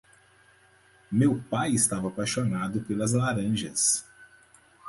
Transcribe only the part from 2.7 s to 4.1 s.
pelas laranjas.